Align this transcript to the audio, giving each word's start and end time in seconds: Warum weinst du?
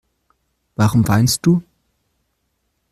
Warum 0.77 1.07
weinst 1.07 1.43
du? 1.45 1.61